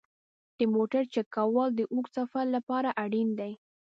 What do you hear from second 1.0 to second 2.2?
چک کول د اوږده